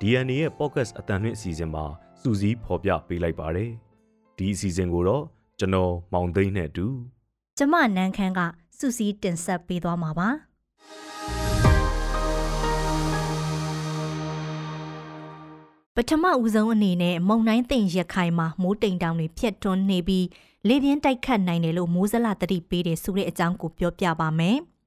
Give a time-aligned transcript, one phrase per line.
[0.00, 1.84] DNA ရဲ့ podcast အတန်လွင့်အစီအစဉ်မှာ
[2.20, 3.70] စူးစီးဖော်ပြပေးလိုက်ပါတယ်။
[4.38, 5.24] ဒီအစီအစဉ်ကိုတော့
[5.58, 6.86] ကျွန်တော်မောင်သိန်းနဲ့အတူ
[7.58, 8.40] ကျမနန်းခမ်းက
[8.78, 10.28] စူစီတင်ဆက်ပေးသွားမှာပါ
[15.96, 20.26] ပထမဦးဆုံးအနေနဲ့မုံတိုင်းတင်ရခိုင်မှာမိုးတိမ်တောင်တွေဖြတ်ထွန်းနေပြီး
[20.68, 24.58] လေပြင်းတိုက်ခတ်နိုင်တယ်လို့မိုးစလတတိပေးတယ်ဆိုတဲ့အကြောင်းကိုပြောပြပါမယ်။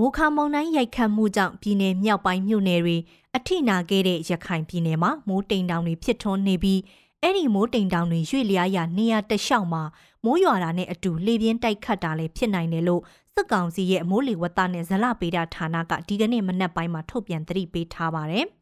[0.00, 2.96] မိုးခါမုံတိုင်းရိုက်ခတ်မှုကြောင့်ပြည်내မြောက်ပိုင်းမြို့နယ်တွေ
[3.36, 6.80] အထိနာခဲ့တဲ့ရခိုင်ပြည်နယ်မှာမိုးတိမ်တောင်တွေဖြစ်ထွန်းနေပြီး
[7.22, 9.82] အဲ့ဒီမိုးတိမ်တောင်တွေရွေ့လျားရာနေရာတလျှောက်မှာ
[10.24, 13.02] မိုးရွာတာနဲ့အတူလေပြင်းတိုက်ခတ်တာလည်းဖြစ်နိုင်တယ်လို့
[13.34, 18.46] စစ်ကောင်စီရဲ့မိုးလေဝသနဲ့ဇလပေဒဌာနကဒီကနေ့မနက်ပိုင်းမှာထုတ်ပြန်သတိပေးထားပါတယ်။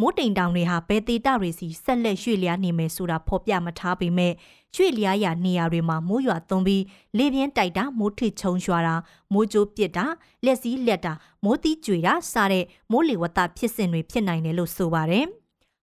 [0.00, 4.32] မိုးတိမ်တောင်တွေဟာဘယ်သေးတာတွေစီဆက်လက်ရွှေ့လျားနေမယ်ဆိုတာဖော်ပြမထားပေမဲ့
[4.74, 6.84] ရွှေ့လျားရာနေရာတွေမှာမိုးရွာသွန်းပြီး
[7.18, 8.94] လေပြင်းတိုက်တာမိုးထစ်ချုံရွာတာ
[9.32, 10.06] မိုးကြိုးပစ်တာ
[10.44, 11.12] လက်စည်းလက်တာ
[11.44, 15.26] မိုးသီးကြွေတာစတဲ့မိုးလေဝသဖြစ်စဉ်တွေဖြစ်နိုင်တယ်လို့ဆိုပါတယ်။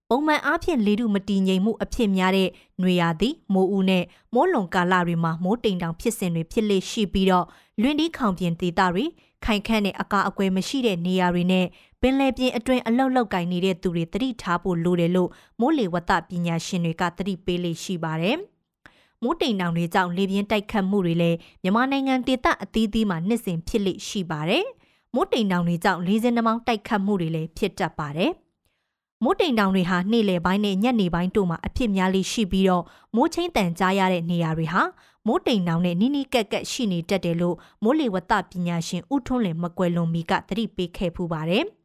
[0.09, 2.50] ပုံမှန်အားဖြင့်လေထုမတည်ငြိမ်မှုအဖြစ်များတဲ့
[2.81, 7.46] နွေရာသီမိုးဦးနဲ့မိုးလွန်ကာလတွေမှာမိုးတိမ်တောင်ဖြစ်စဉ်တွေဖြစ်လေရှိပြီးတော့
[7.81, 9.06] လွင်ဒီခေါင်ပြင်ဒေသတွေ
[9.46, 11.66] ခိုင်ခန့်တဲ့အကာအကွယ်မရှိတဲ့နေရာတွေနဲ့
[12.02, 18.38] ပင်လယ်ပြင်အတွင်းအလောက်လောက်ကင်နေတဲ့သူတွေသတိထားဖို့လိုတယ်လို့မိုးလေဝသပညာရှင်တွေကသတိပေးလေရှိပါတယ်။
[19.23, 24.66] မိုးတိမ်တောင်တွေကြောင့်လေပြင်းတိုက်ခတ်မှုတွေလည်းမြန်မာနိုင်ငံဒေသအသီးသီးမှာနှစ်စဉ်ဖြစ်လေရှိပါတယ်။
[25.14, 28.31] မိုးတိမ်တောင်တွေကြောင့်လေစင်နှမောင်းတိုက်ခတ်မှုတွေလည်းဖြစ်တတ်ပါတယ်။
[29.23, 32.84] မိုးတိမ်တောင်တွေဟာနေ့လယ်ပိုင်းနဲ့ညနေပိုင်းတို့မှာအဖြစ်များလေးရှိပြီးတော့
[33.16, 34.81] မိုးချင်းတန်ကြားရတဲ့နေရာတွေဟာ
[35.28, 41.66] မိုးတိမ်တောင်နဲ့နီးနီးကက်ကက်ရှိနေတတ်တယ်လို့မိုးလေဝသပညာရှင်ဦးထွန်းလင်မကွယ်လွန်မီကသတိပေးခဲ့ဖူးပါတယ်။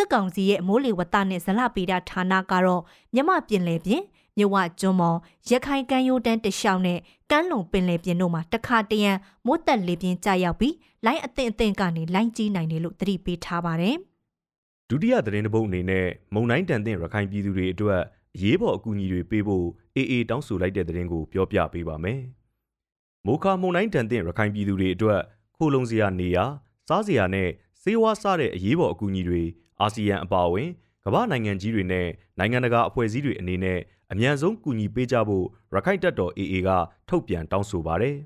[0.00, 2.82] စစ်ကောင်စီရဲ့မိုးလေဝသနဲ့ဇလပေဒဌာနကတော့
[3.14, 4.02] မြမပြင်လေပြင်
[4.38, 5.18] မြဝကျွန်းမော်
[5.50, 6.98] ရခိုင်ကမ်းရိုးတန်းတလျှောက်နဲ့
[7.30, 9.12] ကမ်းလွန်ပင်လယ်ပြင်တို့မှာတခါတရံ
[9.46, 13.96] မိုးတက်လေပြင်းကြရောက်ပြီးလိုင်းအသင့်အသင့်ကနေလိုင်းကြီးနိုင်တယ်လို့သတိပေးထားပါတယ်။
[14.88, 18.00] ဒုတိယသတင်းတစ်ပုဒ်အနေနဲ့မုံတိုင်းတန်တဲ့ရခိုင်ပြည်သူတွေအတွက်
[18.34, 19.66] အရေးပေါ်အကူအညီတွေပေးဖို့
[19.96, 22.20] အေအေတောင်းဆိုလိုက်တဲ့သတင်းကိုပြောပြပေးပါမယ်။
[23.26, 25.20] မိုခါမုံတိုင်းတန်တဲ့ရခိုင်ပြည်သူတွေအတွက်
[25.56, 26.44] ခိုလုံစရာနေရာ
[26.88, 27.48] စားစရာနဲ့
[27.82, 29.42] စေဝါစတဲ့အရေးပေါ်အကူအညီတွေ
[29.80, 30.68] အာဆီယံအပါအဝင်
[31.04, 32.06] ကမ္ဘာနိုင်ငံကြီးတွေနဲ့
[32.38, 33.78] နိုင်ငံတကာအဖွဲ့အစည်းတွေအနေနဲ့
[34.12, 36.70] အမြန်ဆုံးကူညီပေးကြဖို့ရခိုင်တပ်တော် AA က
[37.08, 38.16] ထုတ်ပြန်တောင်းဆိုပါတယ်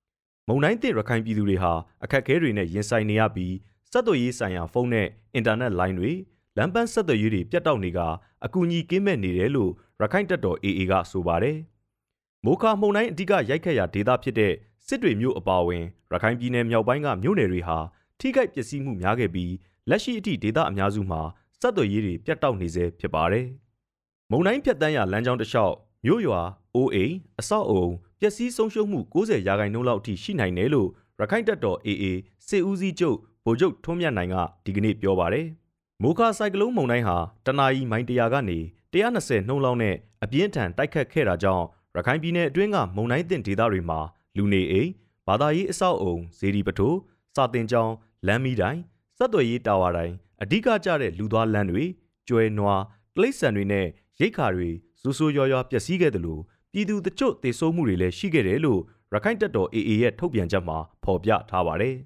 [0.48, 1.72] ။မုံတိုင်းတဲ့ရခိုင်ပြည်သူတွေဟာ
[2.04, 3.54] အခက်အခဲတွေနဲ့ရင်ဆိုင်နေရပြီး
[3.90, 6.10] ဆက်သွယ်ရေးဆိုင်ရာဖုန်းနဲ့အင်တာနက်လိုင်းတွေ
[6.56, 8.00] လမ်းပန်းဆက်သွယ်ရေးတွေပြတ်တောက်နေက
[8.44, 11.56] အကူအညီကင်းမဲ့နေတယ်လို့ရခိုင်တပ်တော် AA ကဆိုပါတယ်။
[12.44, 14.52] မိုခါမှုန်တိုင်းအဓိကရိုက်ခတ်ရာဒေသဖြစ်တဲ့
[14.86, 17.78] စစ်တွေမြို့အပါအဝင်ရခိုင်ပြည်နယ်မြောက်ပိုင်းကမြို့နယ်တွေဟာ
[18.20, 19.52] ထိခိုက်ပျက်စီးမှုများခဲ့ပြီး
[19.90, 21.20] လက်ရှိအထိဒေသအများစုမှာ
[21.60, 23.46] ဆက်သွယ်ရေးတွေပြတ်တောက်နေဆဲဖြစ်ပါတယ်။
[24.30, 26.40] မုန်တိုင်းဖြတ်တန်းရာလမ်းကြောင်းတစ်လျှောက်မြို့ရွာ
[26.74, 27.86] အိုးအိမ်အဆောက်အုံ
[28.20, 30.88] ပျက်စီးဆုံးရှုံးမှု90ရာခိုင်နှုန်းလောက်အထိရှိနိုင်တယ်လို့
[31.20, 32.04] ရခိုင်တပ်တော် AA
[32.46, 35.46] စစ်ဦးစီးချုပ်ဗိုလ်ချုပ်ထွန်းမြတ်နိုင်ကဒီကနေ့ပြောပါတယ်။
[36.02, 37.16] မိုခါဆိုင်ကလုန်းမုန်တိုင်းဟာ
[37.46, 38.58] တနအီမိုင်တရာကနေ
[38.92, 39.94] 120နှုန်းလောက်နဲ့
[40.24, 41.64] အပြင်းထန်တိုက်ခတ်ခဲ့တာကြောင့်
[41.96, 43.98] ရခိုင်ပြည်နယ်အတွင်းကမုန်တိုင်းတင်ဒေသတွေမှာ
[44.36, 44.90] လူနေအိမ်
[45.26, 46.98] ဘာသာရေးအဆောက်အုံဇေဒီပထိုး
[47.36, 47.94] စာတင်ကျောင်း
[48.26, 48.80] လမ်းမီးတိုင်း
[49.22, 51.84] စက်သွယ်ရေးတာဝါတိုင်းအဓိကကျတဲ့လူသွားလမ်းတွေ
[52.28, 52.82] ကျွဲနွား
[53.14, 53.86] တိလိษံတွေနဲ့
[54.20, 56.40] ရိတ်ခါတွေစူးစူးရွာရွာပျက်စီးခဲ့တယ်လို့
[56.72, 58.80] ပြည်သူတချို့တေဆုံးမှုတွေလည်းရှိခဲ့တယ်လို့
[59.12, 61.96] ရခိုင်တပ်တော် AA ရဲ့ထုတ်ပြန်ချက်မှာဖော်ပြထားပါတယ်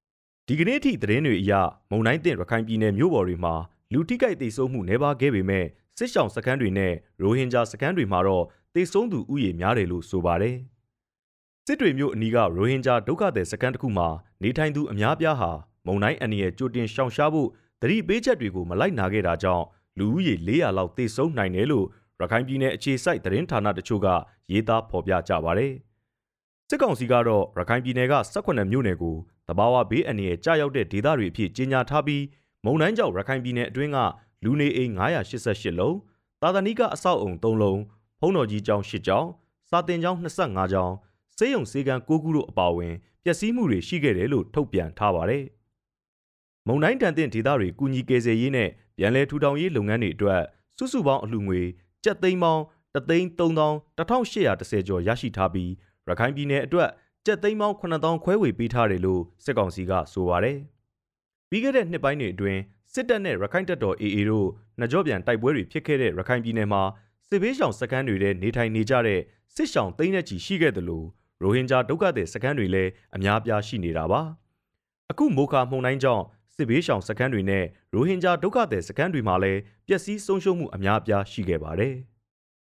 [0.46, 1.52] ။ဒီကနေ့ထိသတင်းတွေအရ
[1.90, 3.54] မုံတိုင်းတင်ရခိုင်ပြည်နယ်မြို့ပေါ်တွေမှာ
[3.92, 5.64] လူထိကြိုက်တေဆုံးမှုနှဲပါခဲ့ပေမဲ့
[5.98, 6.92] စစ်ဆောင်စခန်းတွေနဲ့
[7.22, 10.56] ရိုဟင်ဂျာစခန်းတွေမှာတော့တေဆုံးသူဥယေများတယ်လို့ဆိုပါတယ်။
[11.66, 14.08] စစ်တွေမြို့အနီးကရိုဟင်ဂျာဒုက္ခသည်စခန်းတစ်ခုမှာ
[14.42, 15.52] နေထိုင်သူအများပြားဟာ
[15.86, 17.48] မုံတိုင်းအန္တရာယ်ကြိုတင်ရှောင်ရှားဖို့
[17.82, 19.64] တတိပေးချက်တွေကိုမလိုက်နာခဲ့တာကြောင့်
[19.98, 21.86] လူဦးရေ400လောက်တေဆုံးနိုင်တယ်လို့
[22.20, 24.08] ရခိုင်ပြည်နယ်အခြေစိုက်သတင်းဌာနတချို့က
[24.52, 25.72] ရေးသားဖော်ပြကြပါတယ်။
[26.68, 29.16] စစ်ကောင်စီကတော့ရခိုင်ပြည်နယ်က18မြို့နယ်ကို
[29.48, 32.22] တဘာဝဘေးအန္တရာယ်ကြာရောက်တဲ့ဒေသတွေအဖြစ်ကြေညာထားပြီး
[32.64, 33.98] မုံတိုင်းကြောင့်ရခိုင်ပြည်နယ်အတွင်းက
[34.44, 35.96] လူနေအိမ်988လုံး
[36.42, 37.80] သာသနိကအဆောက်အုံ3လုံး
[38.20, 39.28] ဖုံးတော်ကြီးကျောင်း10ကျောင်း
[39.70, 40.94] စာတင်ကျောင်း25ကျောင်း
[41.38, 42.94] စေယုံစေကံ6ခုတို့အပါအဝင်
[43.24, 45.44] ပျက်စီးမှုတွေရှိခဲ့တယ်လို့ထုတ်ပြန်ထားပါတယ်။
[46.68, 50.42] မုံတိုင်းတန်တဲ့ဒေသတွေကူညီကယ်ဆယ်ရေးနဲ့ပြန်လည်ထူထောင်ရေးလုပ်ငန်းတွေအတွက်
[50.76, 51.60] စုစုပေါင်းအလှူငွေ
[52.04, 52.62] ကျပ်သိန်းပေါင်း
[52.94, 55.70] 3သိန်း3810ကျော်ရရှိထားပြီး
[56.08, 56.90] ရခိုင်ပြည်နယ်အတွက်
[57.26, 60.58] ကျပ်သိန်းပေါင်း9000ခွဲဝေပေးထားတယ်လို့စစ်ကောင်စီကဆိုပါတယ်။
[61.48, 62.60] ပြီးခဲ့တဲ့နှစ်ပိုင်းတွေအတွင်း
[62.92, 66.82] စစ်တပ်နဲ့ရခိုင်တပ်တော် AA တို့နှကြော့ပြန်တိုက်ပွဲတွေဖြစ်ခဲ့တဲ့ရခိုင်ပြည်နယ်မှာ
[67.28, 69.20] စစ်ဘေးရှောင်စခန်းတွေထဲနေထိုင်နေကြတဲ့
[69.54, 71.06] စစ်ရှောင်သိန်းနဲ့ချီရှိခဲ့တယ်လို့
[71.42, 74.22] ရိုဟင်ဂျာဒုက္ခသည်စခန်းတွေလည်းအများပြားရှိနေတာပါ
[75.10, 76.24] အခုမိုခါမှုန်တိုင်းကြောင့်
[76.56, 77.64] စစ်ဘေးရှောင်စခန်းတွေနဲ့
[77.94, 81.94] ရိုဟင်ဂျာဒုက္ခသည်စခန်းတွေမှာလည်းပျက်စီးဆုံးရှုံးမှုအများပြားရှိခဲ့ပါတယ်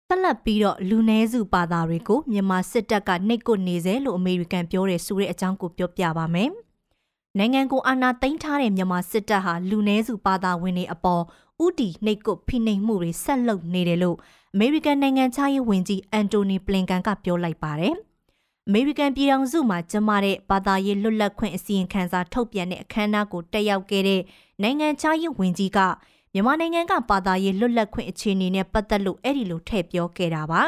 [0.08, 6.50] ဆက်လက်ပြီးတော့လူနည်းစုပါသားတွေကိုမြန်မာစစ်တပ်ကနှိပ်ကွနေစေလို့အမေရိကန်ပြောတဲ့ဆိုတဲ့အကြောင်းကိုပြောပြပါမယ်။
[7.38, 11.22] နိုင်ငံကိုအာဏာသိမ်းထားတဲ့မြန်မာစစ်တပ်ဟာလူနည်းစုပါသားဝင်တွေအပေါ်
[11.64, 14.16] ဥတီနှိပ်ကွဖိနှိပ်မှုတွေဆက်လုပ်နေတယ်လို့
[14.54, 17.94] အမေရိကန်နိုင်ငံခြားရေးဝန်ကြီးအန်တိုနီပလင်ကန်ကပြောလိုက်ပါတယ်။
[18.70, 24.22] အမေရိကန်ပြည်ထောင်စုမှာကျမတဲ့ဘာသာရေးလွတ်လပ်ခွင့်အစီရင်ခံစာထုတ်ပြန်တဲ့အခမ်းအနားကိုတက်ရောက်ခဲ့တဲ့
[24.62, 25.78] နိုင်ငံခြားရေးဝန်ကြီးက
[26.32, 30.62] မြန်မာနိုင်ငံကဘာသာရေးလွတ်လပ်ခွင့်အခြေအနေနဲ့ပတ်သက်လို့အဲ့ဒီလိုထည့်ပြောခဲ့တာပါ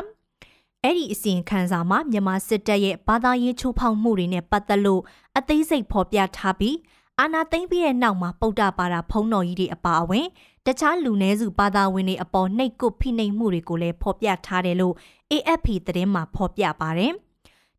[0.83, 5.03] အဲ့ဒီအစီရင်ခံစာမှာမြန်မာစစ်တပ်ရဲ့ဘာသာရေးချိုးဖောက်မှုတွေနဲ့ပတ်သက်လို့
[5.39, 6.77] အသေးစိတ်ဖော်ပြထားပြီး
[7.19, 10.27] အာနာသိမ့်ပြီးတဲ့နောက်မှာပုဒ္ဒပါတာဖုံးတော်ကြီးတွေအပါအဝင်
[10.67, 14.95] တခြားလူနည်းစုဘာသာဝင်တွေအပေါ်နှိပ်ကွဖိနှိပ်မှုတွေကိုလည်းဖော်ပြထားတယ်လို့
[15.33, 17.15] AFP သတင်းမှာဖော်ပြပါတယ်။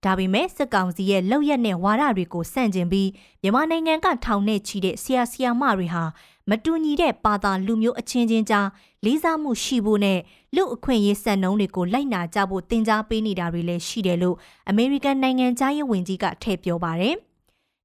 [0.04, 3.08] ဒါပေမဲ့စစ်ကောင်စီရဲ့လောက်ရက်နဲ့ဝါဒတွေကိုစန့်ကျင်ပြီး
[3.42, 6.04] မြန်မာနိုင်ငံကထောင်နဲ့ချီတဲ့ဆရာဆရာမတွေဟာ
[6.50, 8.68] မတူညီတဲ့ပါတာလူမျိုးအချင်းချင်းကြား
[9.04, 10.18] လေးစားမှုရှိဖို့နဲ့
[10.54, 14.36] လူအခွင့်အရေးစံနှုန်းတွေကိုလိုက်နာကြဖို့တင် जा ပေးနေတာတွေလည်းရှိတယ်လို့
[14.68, 17.16] အမေရိကန်နိုင်ငံသားရေးဝန်ကြီးကထည့်ပြောပါတယ်။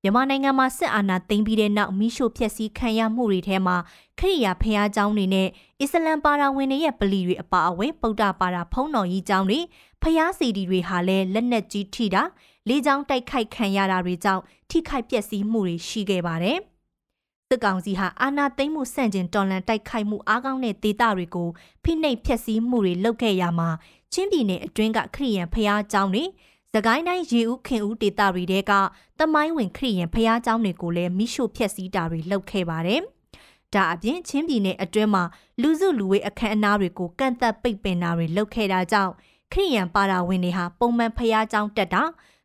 [0.03, 3.75] မြန်မာနိုင်ငံမှာစစ်အာဏာသိမ်းပြီးတဲ့နောက်မိရှုဖျက်ဆီးခံရမှုတွေထဲမှာ
[4.19, 5.47] ခရိယာဖျားเจ้าတွေနဲ့
[5.81, 9.59] အစ္စလမ်ပါရာဝင်တွေရဲ့ပလီတွေအပါအဝင်ပုဒ္ဒပါရာဖုံးတော်ကြီးเจ้าတွေ
[10.06, 12.22] ဖျားစီဒီတွေဟာလည်းလက်နက်ကြီးထိတာ
[12.68, 16.58] လေကြောင်းတိုက်ခိုက်ခံရတာတွေကြောင့်ထိခိုက်ပျက်စီးမှုတွေရှိခဲ့ပါတယ်။
[17.48, 21.48] စစ်ကောင်စီဟာအာဏာသိမ်းမှုဆန့်ကျင်တော်လှန်တိုက်ခိုက်မှုအားကောင်းတဲ့ဒေသတွေကို
[21.84, 23.68] ဖိနှိပ်ဖျက်ဆီးမှုတွေလုပ်ခဲ့ရမှာ
[24.12, 26.24] ချင်းပြည်နယ်အတွင်းကခရီးရန်ဖျားကျောင်းတွေ၊
[26.74, 28.72] သခိုင်းတိုင်းရေဦးခင်ဦးဒေသတွေတဲက
[29.18, 33.00] တမိုင်းဝင်ခရီးရန်ဖျားကျောင်းတွေကိုလည်းမိရှို့ဖျက်ဆီးတာတွေလုပ်ခဲ့ပါတယ်။
[33.74, 35.24] ဒါအပြင်ချင်းပြည်နယ်အတွင်းမှာ
[35.62, 39.12] လူစုလူဝေးအခမ်းအနားတွေကိုကန့်သက်ပိတ်ပင်တာတွေလုပ်ခဲ့တာကြောင့်
[39.52, 42.02] ခရိယန်ပါတာဝင်တွေဟာပုံမှန်ဖျားကြောင်းတက်တာ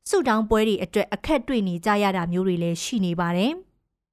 [0.09, 3.51] ဆုတောင်းပွဲတွေအတွက်အခက်တွေ့နေကြရတာမျိုးတွေလည်းရှိနေပါတယ်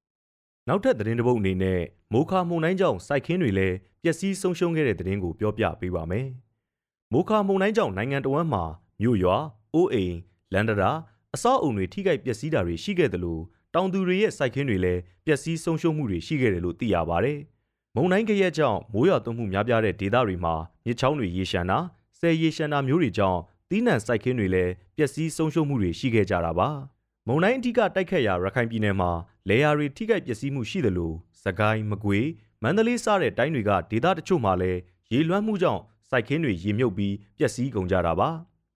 [0.67, 1.79] ။နောက်ထပ်သတင်းတစ်ပုဒ်အနေနဲ့
[2.13, 6.27] မိုးခါမုန်တိုင်းကြောင့်စိုက်ခင်းတွေလည်းပျက်စီးဆုံးရှုံးခဲ့တဲ့သတင်းကိုပြောပြပေးပါမယ်။
[7.13, 8.63] မိုးခါမုန်တိုင်းကြောင့်နိုင်ငံတော်ဝန်မှာ
[9.01, 9.35] မြို့ရွာ၊
[9.73, 10.13] အိုးအိမ်၊
[10.53, 10.91] လန်ဒရာ
[11.35, 13.41] အဆောက်အုံတွေထိခိုက်ပျက်စီးတာတွေရှိခဲ့တယ်လို့
[13.73, 17.33] တောင်သူတွေရဲ့စိုက်ခင်းတွေလည်းပျက်စီးဆုံးရှုံးမှုတွေရှိခဲ့တယ်လို့သိရပါဗျ။
[17.95, 20.53] မုန်တိုင်းကရက်ကြောင့်မိုးရွာသွန်းမှုများပြားတဲ့ဒေသတွေမှာ
[20.85, 21.79] မြစ်ချောင်းတွေရေရှမ်းတာ
[22.19, 23.39] ဆယ်ရေရှမ်းတာမျိုးတွေကြောင့်
[23.69, 26.69] သီးနှံစိုက်ခင်းတွေလည်းပျက်စီးဆုံးရှုံးမှုတွေရှိခဲ့ကြတာပါ။
[27.27, 29.11] မုံတိုင်းအဓိကတိုက်ခတ်ရာရခိုင်ပြည်နယ်မှာ
[29.49, 32.19] လေယာတွေထိခိုက်ပျက်စီးမှုရှိတယ်လို့စကိုင်းမကွေ
[32.63, 34.79] မန္တလေးစတဲ့တိုင်းတွေကဒေသတချို့မှာလည်း
[35.11, 38.29] ရေလွှမ်းမှုကြောင့်စိုက်ခင်းတွေရေမြုပ်ပြီးပျက်စီးကုန်ကြတာပါ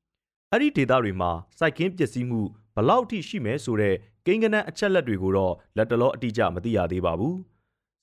[0.51, 2.41] ။အဲ့ဒီဒေသတွေမှာစိုက်ကင်းပျက်စီးမှု
[2.75, 3.95] ဘလောက်ထိရှိမဲဆိုတဲ့
[4.25, 7.37] ကိန်းဂဏန်းအချက်လက်တွေကိုတော့လက်တလောအတိအကျမသိရသေးပါဘူး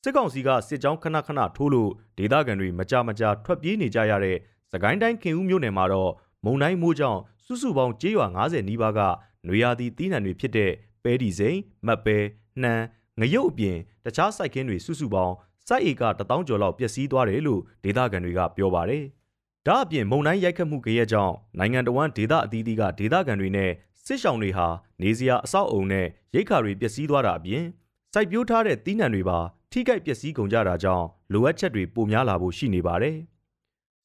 [0.02, 4.36] စစ်ကောင်စီကစစ်ကြောင်းခဏခဏထိုးလို့ဒေသခံတွေမကြမကြာထွက်ပြေးနေကြရတဲ့
[4.72, 6.12] စကိုင်းတိုင်းခင်ဦးမြို့နယ်မှာတော့
[6.44, 9.00] မုံတိုင်းမိုးကြောင့်စုစုပေါင်းကျေးရွာ90နီးပါးက
[9.46, 10.70] နွေရာသီတီးနှံတွေဖြစ်တဲ့
[11.04, 12.18] ပဲဒီစိန်မတ်ပဲ
[12.62, 12.74] နှံ
[13.20, 15.34] ငရုတ်အပြင်တခြားစိုက်ကင်းတွေစုစုပေါင်း
[15.66, 19.04] စိုက်ဧက1000ကျော်လောက်ပျက်စီးသွားတယ်လို့ဒေသခံတွေကပြောပါတယ်။
[19.66, 23.70] ဒါအပြင်မုံတိုင်းရိုက်ခတ်မှုကြရဲ့ကြောင့်နိုင်ငံတော်ဝန်ဒေသအသီးသီးကဒေသခံတွေနဲ့
[24.04, 24.66] စစ်ဆောင်တွေဟာ
[25.02, 27.64] နေစရာအဆောက်အုံနဲ့ရိတ်ခါတွေပျက်စီးသွားတာအပြင်
[28.14, 29.38] စိုက်ပျိုးထားတဲ့တီးနှံတွေပါ
[29.72, 33.16] ထိခိုက်ပျက်စီးကုန်ကြတာကြောင့်လိုအပ်ချက်တွေပိုများလာဖို့ရှိနေပါတယ်။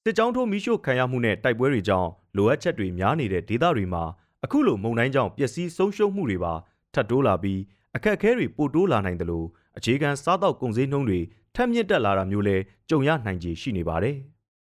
[0.07, 4.03] စစ်ကြောင်းထိုးမီးရှို့ခံရမှုနဲ့တိုက်ပွဲတွေကြောင့်လိုအပ်ချက်တွေများနေတဲ့ဒေသတွေမှာ
[4.43, 6.53] အခုလိုမုံတိုင်းကြောင့်ပျက်စီးဆုံးရှုံးမှုတွေပါ
[6.93, 7.59] ထပ်တိုးလာပြီး
[7.95, 9.47] အခက်အခဲတွေပိုတိုးလာနိုင်တယ်လို့
[9.77, 11.19] အခြေခံစားတောက်ကုန်စည်နှုန်းတွေ
[11.55, 12.57] ထပ်မြင့်တက်လာတာမျိုးလဲ
[12.89, 14.15] ကြုံရနိုင်ခြေရှိနေပါတယ်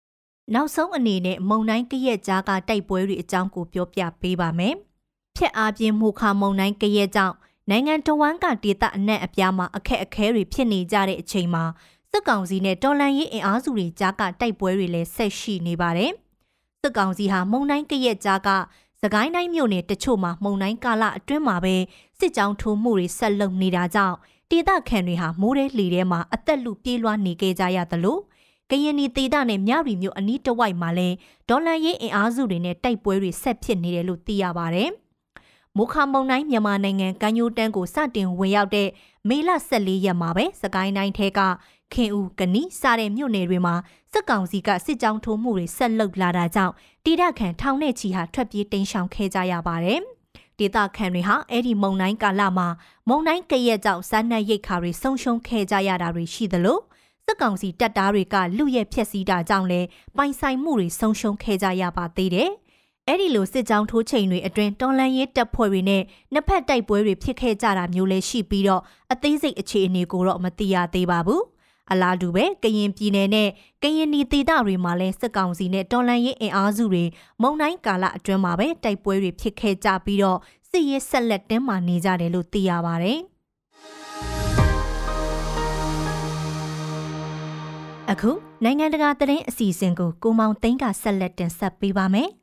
[0.53, 4.73] ။နောက်ဆုံးအနေနဲ့မုံတိုင်းကရက်ကြားကတိုက်ပွဲတွေအကြောင်းကိုပြောပြပေးပါမယ်။
[5.35, 7.35] ဖြက်အားပြင်းမှုခါမုံတိုင်းကရက်ကြောင့်
[7.69, 11.63] နိုင်ငံတော်ဝန်ကဒေသအနှံ့အပြားမှာအခက်အခဲတွေဖြစ်နေကြတဲ့အချိန်မှာ
[12.13, 16.11] စစ်ကောင်စီနဲ့တော်လန်ရေးအင်အားစုတွေကြားကတိုက်ပွဲတွေလည်းဆက်ရှိနေပါတယ်။
[16.81, 18.49] စစ်ကောင်စီဟာမုံတိုင်းကရက်ကြားက
[19.01, 21.75] စကိုင်းတိုင်းမြို့နယ်တချို့မှာမုံတိုင်းကာလအတွင်းမှာပဲ
[22.19, 24.15] စစ်ကြောင်းထိုးမှုတွေဆက်လုပ်နေတာကြောင့်
[24.51, 28.17] ဒေသခံတွေဟာမိုးရဲလေထဲမှာအသက်လူပြေးလွှားနေကြကြရသလို
[28.69, 31.15] ကရင်နီဒေသနဲ့မြရီမြို့အနီးတစ်ဝိုက်မှာလည်း
[31.49, 34.85] ဒေါ်လာရေးအင်အားစုတွေနဲ့တိုက်ပွဲတွေဆက်ဖြစ်နေတယ်လို့သိရပါဗျ။
[35.77, 38.89] မိုခါမုံတိုင်းမြန်မာနိုင်ငံကမ်းရိုးတန်းကိုစတင်ဝင်ရောက်တဲ့
[39.29, 41.39] မေလ14ရက်မှာပဲစကိုင်းတိုင်းထဲက
[41.93, 43.75] ခင်ဦးကနီစတဲ့မြို့နယ်တွေမှာ
[44.11, 46.73] စစ်ကောင်စီကစစ်ကြောင်းထိုးမှုတွေဆက်လုပ်လာတာကြောင့်
[47.05, 49.99] တိဒခံထောင်နဲ့ချီဟာထွက်ပြေးတိမ်းရှောင်ခဲ့ကြရပါတယ်။
[50.59, 52.67] ဒေသခံတွေဟာအဲ့ဒီမုံတိုင်းကာလမှာ
[53.09, 56.79] မုံတိုင်းကရက်ကြောင့်စားနပ်ရိက္ခာတွေဆုံးရှုံးခဲ့ကြရတာတွေရှိသလို
[57.25, 59.81] စစ်ကောင်စီတပ်သားတွေကလူရဲဖျက်ဆီးတာကြောင့်လဲ
[60.17, 62.49] ပိုင်ဆိုင်မှုတွေဆုံးရှုံးခဲ့ကြရပါသေးတယ်။
[63.07, 68.81] အဲ့ဒီလိုစစ်ကြောင်းထိုးချိန်တွေအတွင်းတော်လန်ရေးတပ်ဖွဲ့တွေနဲ့နှစ်ဖက်တိုက်ပွဲတွေဖြစ်ခဲ့ကြတာမျိုးလည်းရှိပြီးတော့
[69.13, 71.41] အသေးစိတ်အခြေအနေကိုတော့မသိရသေးပါဘူး။
[71.91, 73.49] အလားတူပဲကရင်ပြည်နယ်နဲ့
[73.83, 77.03] ကရင်နီဒေသတွေမှာလည်းစစ်ကောင်စီနဲ့တော်လှန်ရေးအင်အားစုတွေ
[77.41, 83.19] မုံတိုင်းကာလအတွင်းမှာပဲတိုက်ပွဲတွေဖြစ်ခဲ့ကြပြီးတော့စစ်ရေးဆက်လက်တင်းမာနေကြတယ်လို့သိရပါတယ်။
[88.11, 88.31] အခု
[88.63, 92.29] နိုင်ငံတကာသတင်းအစီအစဉ်ကိုကိုမောင်သိန်းကဆက်လက်တင်ဆက်ပေးပါမယ်။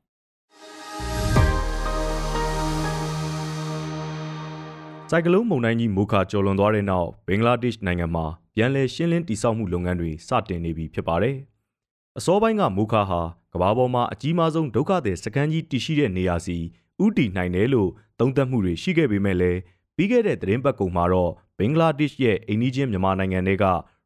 [5.10, 8.26] စိုက်ကလုန်းမုန်တိုင်းကြီးမိုခါကျော်လွန်သွားတဲ့နောက်ဘင်္ဂလားဒေ့ရှ်နိုင်ငံမှာ
[8.60, 11.36] ပြန်လည်ရှင်းလင်းတည်ဆောက်မှုလုပ်ငန်းတွေစတင်နေပြီဖြစ်ပါတယ်။
[12.18, 13.20] အစောပိုင်းကမိုခါဟာ
[13.52, 16.56] ကမ္ဘာပေါ်မှာအကြီးမားဆုံးဒုက္ခသည်စခန်းကြီးတည်ရှိတဲ့နေရာစီ
[17.04, 19.58] ဥတီနိုင်တယ်လို့သုံးသပ်မှုတွေရှိခဲ့ပေမဲ့လည်း
[19.96, 23.64] ပြီးခဲ့တဲ့သတင်းပတ်ကုန်မှာတော့ဘင်္ဂလားဒေ့ရှ်ရဲ့အိမ်နီးချင်းမြန်မာနိုင်ငံတွေက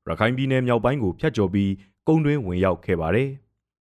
[0.09, 1.71] ရခိုင်ပြည်နယ်မြောက်ပိုင်းကိုဖျက်ကျော်ပြီး
[2.09, 3.31] ကုန်းတွင်းဝင်ရောက်ခဲ့ပါတယ်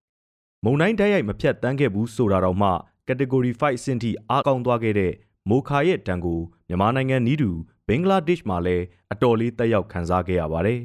[0.63, 2.69] ။မုံတိုင်းတိုက်ရိုက်မဖြတ်တန်းခဲ့ဘူးဆိုတာတော့မှ
[3.07, 5.13] category 5အဆင့်ထိအားကောင်းသွားခဲ့တဲ့
[5.49, 7.51] မိုခါရဲ့တန်ကိုမြန်မာနိုင်ငံနီးတူ
[7.87, 10.81] ဘင်္ဂလားဒေ့ရှ်မှာလည်းအတော်လေးတက်ရောက်ခံစားခဲ့ရပါတယ်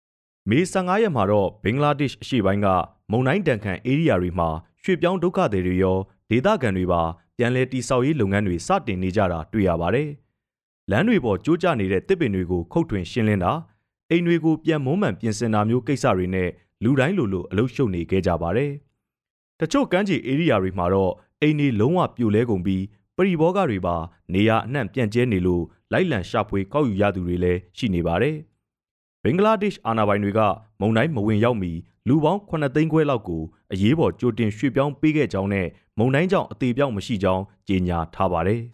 [0.50, 2.66] ။မေ15ရက်မှာတော့ဘင်္ဂလားဒေ့ရှ်အရှေ့ပိုင်းက
[3.10, 4.48] မုံတိုင်းတန်ခန့်ဧရိယာတွေမှာ
[4.82, 5.98] ရွှေ့ပြောင်းဒုက္ခသည်တွေရော
[6.30, 7.02] ဒေသခံတွေပါ
[7.36, 10.08] ပြန်လည်တိစောက်ရေးလုပ်ငန်းတွေစတင်နေကြတာတွေ့ရပါတယ်။
[10.90, 13.52] လမ်းတွေပေါ်ကျိုးကျနေတဲ့တစ်ပင်တွေကိုခုတ်ထွင်ရှင်းလင်းတာ
[14.10, 16.48] အိမ်တွေကိုပြန်မုံမှန်ပြင်ဆင်တာမျိုးကိစ္စတွေနဲ့
[16.84, 18.72] လူတိုင်းလိုလိုအလုပ်ရှုပ်နေခဲ့ကြပါတယ်။
[19.60, 22.82] တချို့ကမ်းခြေဧရိယာတွေမှာတော့အိမ်တွေလုံးဝပြိုလဲကုန်ပြီး
[23.16, 23.96] ပရိဘောဂတွေပါ
[24.34, 28.36] နေရအနှံ့ပြန့်ကျဲနေလို့ လိုက်လံရှာဖွေကောက်ယူရသူတွေလည်းရှိနေပါတယ်။
[29.22, 30.40] ဘင်္ဂလားဒေ့ရှ်အာဏာပိုင်တွေက
[30.80, 31.72] မုံတိုင်းမဝင်ရောက်မီ
[32.08, 35.66] လူပေါင်း9သိန်းခွဲလောက်ကိုအရေးပေါ်ကြိုတင်ရွှေ့ပြောင်းပေးခဲ့ကြောင်းနဲ့
[35.98, 38.60] မုံတိုင်းကြောင့်အသေးပြောင်းမရှိကြောင်းကြေညာထားပါတယ်။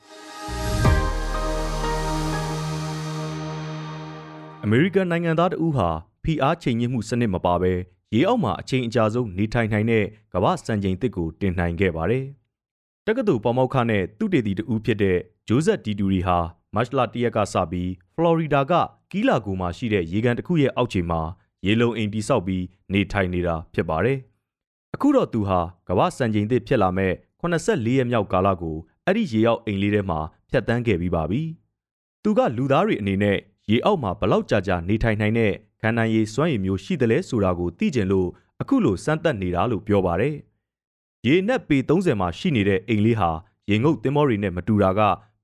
[4.65, 5.89] အမေရိကန်နိုင်ငံသားတဦးဟာ
[6.25, 7.73] ဖိအားချိန်ညှိမှုစနစ်မပါဘဲ
[8.15, 12.25] ရေအောက်မှာအချိန်အကြာဆုံးနေထိုင်နိုင်တဲ့ကမ္ဘာစံချိန်တစ်ကိုတင်နိုင်ခဲ့ပါတယ်။
[13.07, 16.39] တက္ကသိုလ်ပေါမောက်ခနဲ့သူတေတီတဦးဖြစ်တဲ့ဂျိုးဇက်ဒီတူရီဟာ
[16.75, 18.73] မတ်လ၁ရက်ကစပြီးဖလော်ရီဒါက
[19.11, 21.21] ကီလာဂိုမှာရှိတဲ့ရေကန်တစ်ခုရဲ့အောက်ခြေမှာ
[21.67, 24.19] ရေလုံအိမ်တိဆောက်ပြီးနေထိုင်နေတာဖြစ်ပါတယ်။
[24.95, 27.13] အခုတော့သူဟာကမ္ဘာစံချိန်သစ်ဖြစ်လာမဲ့
[27.43, 31.43] 84ရက်မြောက်ကာလကိုအဲ့ဒီရေအောက်အိမ်လေးထဲမှာဖြတ်တန်းခဲ့ပြီးပါပြီ။
[32.23, 33.37] သူကလူသားတွေအနေနဲ့
[33.71, 38.29] ရေအောက်မှာဘလောက်ကြာကြာနေထိုင်နိုင်တဲ့ခန္ဓာရည်စွမ်းရည်မျိုးရှိတယ်လဲဆိုတာကိုသိကျင်လို့
[38.61, 40.37] အခုလိုစမ်းသပ်နေတာလို့ပြောပါတယ်။
[41.27, 43.31] ရေနက်ပေ30မှာရှိနေတဲ့အိမ်လေးဟာ
[43.71, 45.01] ရေငုပ်သင်္ဘောတွေနဲ့မတူတာက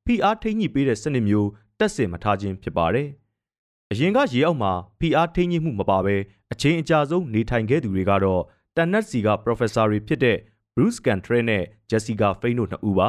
[0.07, 3.09] ဖိအားထိန်းညှိပေးတဲ့စနစ်မျိုးတက်စင်မထားခြင်းဖြစ်ပါတယ်။
[3.93, 6.17] အရင်ကရေအောက်မှာဖိအားထိန်းညှိမှုမပါဘဲ
[6.53, 8.43] အချိန်အကြာဆုံးနေထိုင်ခဲ့သူတွေကတော့
[8.77, 10.39] တန်နက်စီက professor တွေဖြစ်တဲ့
[10.75, 13.09] Bruce Cantrell နဲ့ Jessica Fain တို့နှစ်ဦးပါ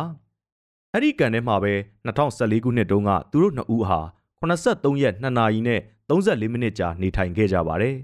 [0.94, 1.74] ။အဲ့ဒီကန်ထဲမှာပဲ
[2.08, 4.00] 2014ခုနှစ်တုန်းကသူတို့နှစ်ဦးဟာ
[4.42, 7.96] 83ရက်2နာရီနဲ့34မိနစ်ကြာနေထိုင်ခဲ့ကြပါတယ်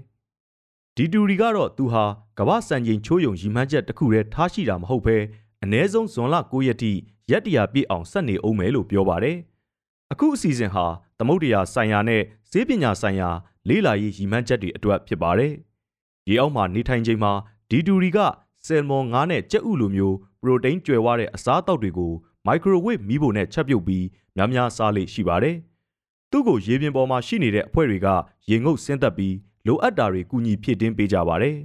[0.96, 2.04] ။ဒီတူရီကတော့သူဟာ
[2.38, 5.16] ကမ္ဘာစံချိန်ချိုးယုံရီမှန်းချက်တစ်ခုတည်းထားရှိတာမဟုတ်ဘဲ
[5.64, 6.92] အ ਨੇ ဆုံးဇွန်လ9ရက်ထိ
[7.30, 9.36] ရက်တရာပြည့်အောင်ဆက်နေအောင်မယ်လို့ပြောပါတယ်။
[10.12, 10.86] အခုအစီအစဉ်ဟာ
[11.18, 13.28] သမုဒ္ဒရာဆိုင်ရာနဲ့ဈေးပညာဆိုင်ရာ
[13.68, 15.52] လေးလာရေးရီမှန်းချက်တွေအတွက်ဖြစ်ပါတယ်။
[16.28, 17.32] ရေအောက်မှာနေထိုင်ချိန်မှာ
[17.70, 18.18] ဒီတူရီက
[18.66, 22.12] ဆယ်မွန်ငါးနဲ့ကြက်ဥလိုမျိုးပရိုတိန်းကျွယ်ဝတဲ့အစားအသောက်တွေကို
[22.46, 24.06] မိုက်ခရိုဝေ့မီးဖိုနဲ့ချက်ပြုတ်ပြီး
[24.36, 25.56] များများစားလေ့ရှိပါတယ်။
[26.30, 28.08] သူ့ကိုရေပြင်ပေါ်မှာရှိနေတဲ့အဖွဲ့တွေက
[28.50, 29.34] ရေငုပ်ဆင်းသက်ပြီး
[29.66, 31.56] လိုအပ်တာတွေကူညီဖြည့်တင်းပေးကြပါတယ်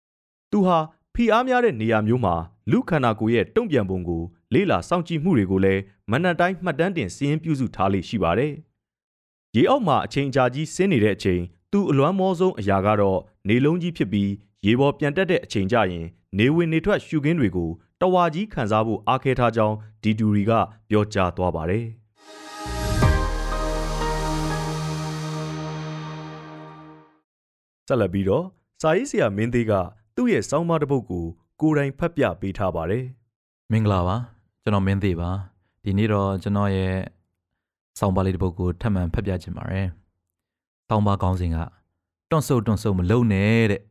[0.50, 0.78] ။သူဟာ
[1.16, 2.34] ဖိအားများတဲ့နေရာမျိုးမှာ
[2.70, 4.22] လူခန္ဓာကိုယ်ရဲ့တုံ့ပြန်ပုံကို
[4.54, 8.52] လေးလာစောင့်ကြည့်မှုတွေကိုလည်းမနက်တိုင်းမှတ်တမ်းတင်စီးရင်ပြုစုထားလေရှိပါတယ်။
[9.56, 11.40] ရေအောက်မှာအချိန်ကြာကြီးဆင်းနေတဲ့အချိန်
[11.72, 13.18] သူအလွမ်းမောဆုံးအရာကတော့
[13.48, 14.30] နေလုံးကြီးဖြစ်ပြီး
[14.66, 16.06] ရေပေါ်ပြန်တက်တဲ့အချိန်ကြရင်
[16.38, 20.52] နေဝင်နေထွက်ရှုခင်းတွေကိုတဝါကြီးခံစားဖို့အားခဲထားကြောင်းဒီတူရီက
[20.88, 21.86] ပြောကြားသွားပါတယ်။
[27.88, 28.44] ဆက်လက်ပြီးတော့
[28.82, 29.72] စာရေးဆရာမင်းသေးက
[30.16, 31.24] သူ့ရဲ့စောင်းမတစ်ပုဒ်ကို
[31.60, 33.04] ကိုယ်တိုင်ဖတ်ပြပေးထားပါတယ်
[33.72, 34.16] မင်္ဂလာပါ
[34.62, 35.30] ကျွန်တော်မင်းသေးပါ
[35.84, 36.94] ဒီနေ့တော့ကျွန်တော်ရဲ့
[37.98, 39.86] စောင်းပါလေးတစ်ပုဒ်ကိုထပ်မံဖတ်ပြခြင်းပါတယ်
[40.88, 41.56] စောင်းပါကောင်းစဉ်က
[42.30, 43.82] တွန့်ဆုပ်တွန့်ဆုပ်မလုံးနဲ့တဲ့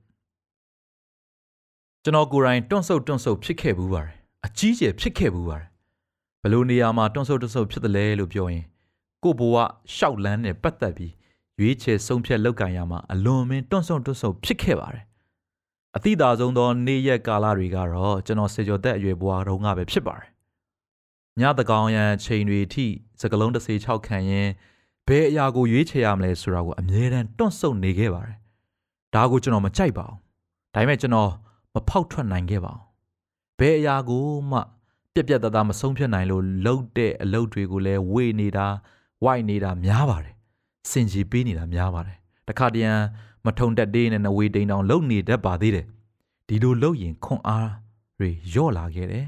[2.04, 4.16] ကျွန်တော်ကိုယ်တိုင်တွန့်ဆုပ်တွန့်ဆုပ်ဖြစ်ခဲ့ဘူးပါတယ်
[4.46, 5.68] အကြီးကျယ်ဖြစ်ခဲ့ဘူးပါတယ်
[6.42, 8.66] ဘလို့နေရာမှာတွန့်ဆုပ်တွန့်ဆုပ်ဖြစ်တယ်လဲလို့ပြောရင်
[9.24, 9.58] ကိုဘိုးက
[9.96, 11.14] ရှောက်လန်းနဲ့ပတ်သက်ပြီး
[11.60, 15.06] ရွေးချယ်ဆုံးဖြတ်လုပ်ကင်ရမှာအလွန်မင်းတွန့်ဆုံတွန့်ဆုံဖြစ်ခဲ့ပါတယ်။
[15.96, 20.30] အသည့်သာဆုံးသောနေ့ရက်ကာလတွေကတော့ကျွန်တော်စေကျော်သက်အရွယ်ဘဝတုန်းကပဲဖြစ်ပါတယ်။
[21.40, 22.86] ညတကောင်ရန်ချိန်တွေထိ
[23.22, 24.50] စကလုံးတစ်စေ6ခံရင်
[25.08, 28.38] ဘယ်အရာကိုရွေးချယ်ရမလဲဆိုတာကိုအမြဲတမ်းတွန့်ဆုံနေခဲ့ပါတယ်။
[29.16, 30.18] ဒါကိုကျွန်တော်မကြိုက်ပါဘူး။
[30.74, 31.30] ဒါပေမဲ့ကျွန်တော်
[31.74, 32.84] မဖောက်ထွက်နိုင်ခဲ့ပါဘူး။
[33.60, 34.60] ဘယ်အရာကိုမှ
[35.14, 38.68] ပြက်ပြက်သားသားမဆုံးဖြတ်နိုင်လို့လှုပ်တဲ့အလုပ်တွေကိုလည်းဝေနေတာ
[39.24, 40.36] ဝိုက်နေတာများပါတယ်
[40.92, 42.92] စင်ကြီးပေးနေတာများပါတယ်တခါတရံ
[43.46, 45.86] မထုံတက်သေးနဲ့နဝေတိန်တောင်လုံနေတတ်ပါသေးတယ်
[46.48, 47.72] ဒီလိုလုံရင်ခွန်အား
[48.18, 49.26] တွေယော့လာခဲ့တယ်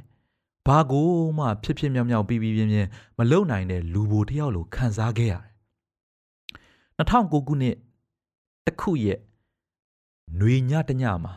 [0.65, 1.07] ဘာကို
[1.37, 5.53] မှဖြစ်ဖြစ်မြောက်မြောက်ပြီးပြီးပြင်းပြင်းမလုံနိုင်တဲ့လူဘိုတယောက်လိုခံစားခဲ့ရတယ်
[6.97, 7.75] 2009ခုနှစ်
[8.65, 11.33] တခုရဲ့ຫນွေညတညမှာ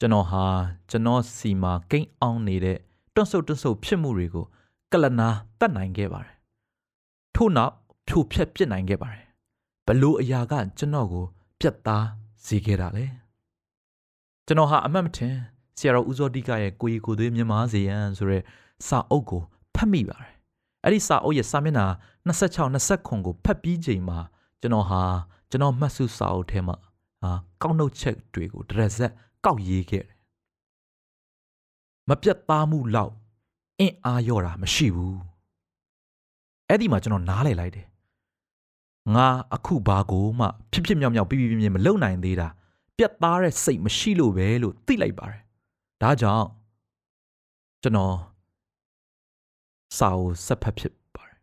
[0.00, 0.44] ကျွန်တော်ဟာ
[0.90, 2.78] ကျွန်တော်စီမှာကိန်းအောင်နေတဲ့
[3.14, 4.46] တွန့်ဆုတ်တွန့်ဆုတ်ဖြစ်မှုတွေကို
[4.92, 5.28] ကလနာ
[5.60, 6.36] တတ်နိုင်ခဲ့ပါတယ်
[7.34, 7.72] ထို့နောက်
[8.08, 9.26] ဖြိုဖျက်ပစ်နိုင်ခဲ့ပါတယ်
[9.86, 11.24] ဘလို့အရာကကျွန်တော်ကို
[11.60, 12.06] ပြတ်သား
[12.46, 13.04] စေခဲ့တာလေ
[14.46, 15.34] ကျွန်တော်ဟာအမှတ်မထင်
[15.78, 18.42] ဆရာတော်ဦးစောတိကရဲ့ကိုကြီးကိုသွေးမြမစေရန်ဆိုတဲ့
[18.86, 19.42] စာအုပ်ကို
[19.74, 20.32] ဖတ်မိပါတယ်
[20.84, 21.86] အဲ့ဒီစာအုပ်ရဲ့စာမျက်နှာ
[22.26, 24.18] 26 29ကိုဖတ်ပြီးချိန်မှာ
[24.60, 25.02] ကျွန်တော်ဟာ
[25.50, 26.76] ကျွန်တော်မှတ်စုစာအုပ်ထဲမှာ
[27.22, 27.32] ဟာ
[27.62, 29.12] ကောက်နှုတ်ချက်တွေကိုတရက်ဆက်
[29.44, 30.16] ကောက်ရေးခဲ့တယ်
[32.08, 33.12] မပြတ်သားမှုလောက်
[33.80, 35.20] အင်အားရော့တာမရှိဘူး
[36.68, 37.86] အဲ့ဒီမှာကျွန်တော်နားလည်လိုက်တယ်
[39.14, 42.48] ငါအခုဘာကိုမှဖြစ်ဖြစ်မြောက်မြောက်ပြပြပြပြမလုံနိုင်သေးတာ
[42.96, 45.42] ပြတ်သားတဲ့စိတ်မရှိလို့ပဲလို့သိလိုက်ပါတယ်
[46.02, 46.46] ဒါကြောင့်
[47.82, 48.16] ကျွန်တော်
[49.98, 51.38] စာအုပ်ဆက်ဖတ်ဖြစ်ပါတယ်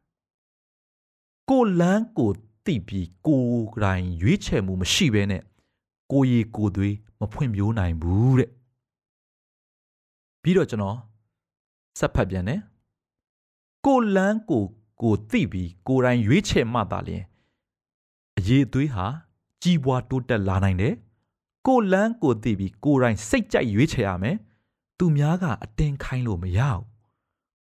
[1.50, 2.32] ကိုလန်းကို
[2.66, 5.44] တိပြီးကိုယ်တိုင်ရွေးချယ်မှုမရှိဘဲနဲ့
[6.12, 8.50] ကိုရီကိုသွေးမဖွင့်ပြိုးနိုင်ဘူးတဲ့
[10.42, 10.98] ပြီးတော့ကျွန်တော်
[12.00, 12.60] ဆက်ဖတ်ပြန်တယ်
[13.86, 14.64] ကိုလန်းကို
[15.02, 17.24] ကိုသိပြီးကိုယ်တိုင်ရွေးချယ်မှသာလျှင်
[18.40, 19.06] အရေးအသွေးဟာ
[19.64, 20.94] ကြီးပွားတိုးတက်လာနိုင်တယ်
[21.68, 24.38] ကိုလန်းကိုသိပြီးကိုယ်တိုင်စိတ်ကြိုက်ရွေးချယ်ရမယ်
[24.98, 26.84] သူများကအတင်းခိုင်းလို့မရဘူး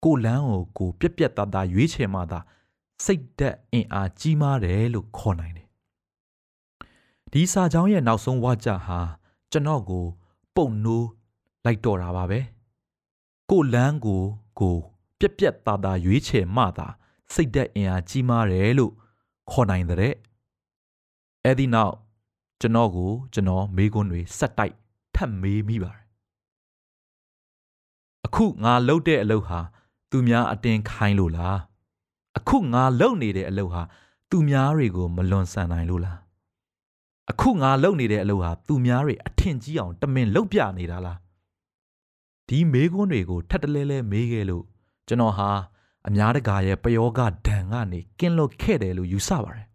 [0.03, 2.39] ကိုလန်းကိုကိုပြက်ပြက်သားသားရွေးချယ်မှသာ
[3.05, 5.67] စိတ်သက်အင်အားကြီးမားတယ်လို့ခေါ်နိုင်တယ်
[7.31, 8.99] ဒီစာကြောင်းရဲ့နောက်ဆုံးဝါကြဟာ
[9.51, 10.05] ကျွန်တော်ကို
[10.55, 11.07] ပုံနိုး
[11.65, 12.39] လိုက်တော့တာပါပဲ
[13.49, 14.21] ကိုလန်းကို
[14.59, 14.75] ကို
[15.19, 16.87] ပြက်ပြက်သားသားရွေးချယ်မှသာ
[17.33, 18.93] စိတ်သက်အင်အားကြီးမားတယ်လို့
[19.49, 20.13] ခေါ်နိုင်တဲ့
[21.45, 21.95] အဲ့ဒီနောက်
[22.61, 24.75] ကျွန်တော်ကိုကျွန်တော်မေးခွန်းတွေဆက်တိုက်
[25.15, 26.05] ထပ်မေးမိပါတယ်
[28.25, 29.59] အခုငါလှုပ်တဲ့အလုပ်ဟာ
[30.11, 31.57] သူများအတင်းခိုင်းလို့လား
[32.37, 33.81] အခုငါလှုပ်နေတဲ့အလုပ်ဟာ
[34.29, 36.19] သူများတွေကိုမလွန်ဆန်နိုင်လို့လား
[37.31, 41.17] အခုငါလုပ်နေတဲ့အလုပ်ဟာသူများတွေအထင်ကြီးအောင်တမင်လှုပ်ပြနေတာလား
[42.47, 44.63] ဒီမေးခွန်းတွေကိုထပ်တလဲလဲမေးခဲ့လို့
[45.07, 45.49] ကျွန်တော်ဟာ
[46.07, 49.68] အများတကာရဲ့ပယောဂဒဏ်ကနေကင်းလွတ်ခဲ့တယ်လို့ယူဆပါတယ်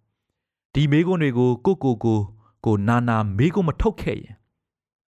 [0.74, 2.18] ဒီမေးခွန်းတွေကိုကိုကိုကို
[2.64, 4.34] ကိုနာနာမေးခွန်းမထုတ်ခဲ့ရင်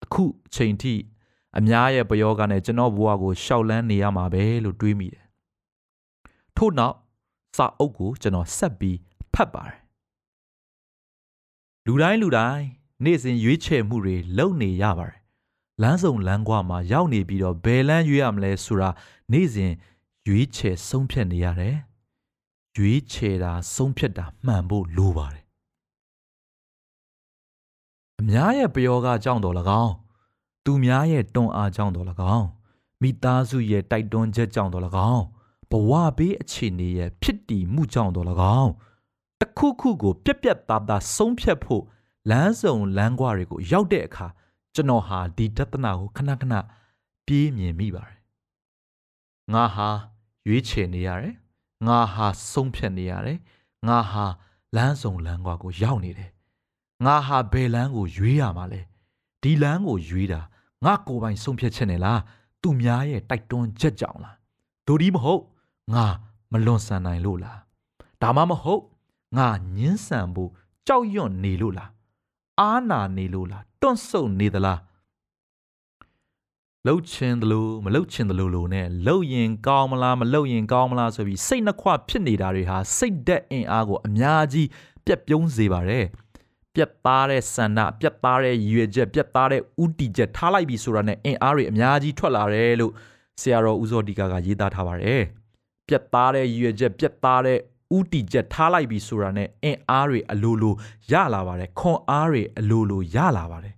[0.04, 0.24] အခု
[0.54, 0.94] ချိန်ထိ
[1.58, 5.26] အများရဲ့ပယောဂနဲ့ကျွန်တော်ဘဝကိုရှောက်လန်းနေရမှာပဲလို့တွေးမိတယ်
[6.56, 6.96] ထို့နောက်
[7.58, 8.98] စာအုပ်ကိုကျွန်တော်ဆက်ပြီး
[9.34, 9.80] ဖတ်ပါတယ်
[11.86, 12.66] လူတိုင်းလူတိုင်း
[13.04, 15.20] နေ့စဉ်ရွေးချယ်မှုတွေလုပ်နေရပါတယ်
[15.82, 18.90] လမ်းစုံလမ်းကွာမှာရောက်နေပြီးတော့ဘယ်လမ်းရွေးရမလဲဆိုတာ
[19.32, 19.74] နေ့စဉ်
[20.28, 21.76] ရွေးချယ်ဆုံးဖြတ်နေရတယ်
[22.78, 25.43] ရွေးချယ်တာဆုံးဖြတ်တာမှန်ဖို့လိုပါတယ်
[28.22, 29.94] အများရဲ့ပယောကကြောင့်တော်၎င်း
[30.66, 32.48] သူများရဲ့တွန်းအားကြောင့်တော်၎င်း
[33.02, 35.24] မိသားစုရဲ့တိုက်တွန်းချက်ကြောင့်တော်၎င်း
[35.72, 38.28] ဘဝဘေးအခြေအနေရဲ့ဖြစ်တည်မှုကြောင့်တော်၎
[38.60, 38.72] င်း
[39.40, 41.84] တခုခုကိုပြက်ပြက်သားသားဆုံးဖြတ်ဖို့
[42.30, 44.28] လမ်းစုံလမ်းကွာတွေကိုရောက်တဲ့အခါ
[44.74, 46.54] ကျွန်တော်ဟာဒီတသနာကိုခဏခဏ
[47.26, 48.20] ပြေးမြင်မိပါတယ်
[49.54, 49.90] ငါဟာ
[50.48, 51.36] ရွေးချယ်နေရတယ်
[51.88, 53.40] ငါဟာဆုံးဖြတ်နေရတယ်
[53.88, 54.26] ငါဟာ
[54.76, 56.30] လမ်းစုံလမ်းကွာကိုရောက်နေတယ်
[57.06, 58.82] ငါဟာဘယ်လမ်းကိုရွေးရမှာလဲ
[59.42, 60.40] ဒီလမ်းကိုရွေးတာ
[60.86, 62.20] ငါကိုယ်ပိုင်ဆုံးဖြတ်ချက်နဲ့လား
[62.62, 64.36] သူများရဲ့တိုက်တွန်းချက်ကြောင့်လား
[64.88, 65.42] ဒိုဒီမဟုတ်
[65.94, 66.06] ငါ
[66.52, 67.60] မလွန်ဆန်နိုင်လို့လား
[68.22, 68.84] ဒါမှမဟုတ်
[69.38, 70.52] ငါညင်းဆန်ဖို့
[70.88, 71.90] ကြောက်ရွံ့နေလို့လား
[72.60, 74.80] အာနာနေလို့လားတွန့်ဆုတ်နေသလား
[76.88, 84.68] လှုပ်ချင်တယ်လို့မလှုပ်ချင်တယ်လို့လို့ ਨੇ လှုပ်ရင်ကောင်းမလားမလှုပ်ရင်ကောင်းမလားဆိုပြီးစိတ်နှခွဖြစ်နေတာတွေဟာစိတ်သက်အင်အားကိုအများကြီး
[85.06, 86.06] ပြက်ပြုံးစေပါတယ်
[86.76, 92.94] ပြက်သားတဲ့ဆန္ဒပြက်သားတဲ့ရည်ရွယ်ချက်ပြက်သားတဲ့ဥတီချက်ထားလိုက်ပြီဆိုတာနဲ့အင်အားတွေအများကြီးထွက်လာတယ်လို့
[93.42, 95.22] ဆရာတော်ဦးစောတီကာကရေးသားထားပါတယ်
[95.88, 97.60] ပြက်သားတဲ့ရည်ရွယ်ချက်ပြက်သားတဲ့
[97.98, 100.74] ဥတီချက်ထားလိုက်ပြီဆိုတာနဲ့အင်အားတွေအလိုလို
[101.12, 103.74] ရလာပါတယ်ခွန်အားတွေအလိုလိုရလာပါတယ်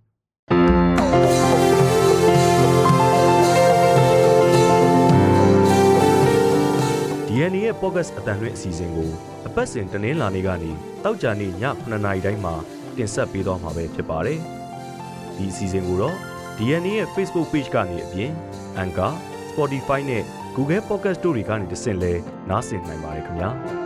[7.27, 9.09] DNA ရဲ့ podcast အတန်လွင့်အစီအစဉ်ကို
[9.47, 10.71] အပတ်စဉ်တနင်္လာနေ့ကနေ
[11.03, 12.55] တောက်ကြနေ့ည9:00နာရီတိုင်းမှာ
[12.97, 14.39] တင်ဆက်ပေးသွားမှာပဲဖြစ်ပါတယ်။
[15.35, 16.15] ဒီအစီအစဉ်ကိုတော့
[16.57, 18.31] DNA ရဲ့ Facebook Page ကနေအပြင်
[18.81, 19.11] Anchor,
[19.51, 20.23] Spotify နဲ့
[20.55, 22.13] Google Podcast တို့တွေကနေတဆင့်လဲ
[22.49, 23.51] နားဆင်နိုင်ပါတယ်ခင်ဗျာ။